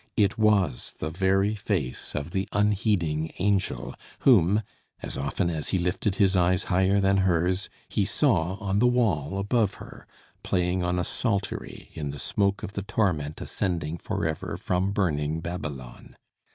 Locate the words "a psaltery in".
10.97-12.09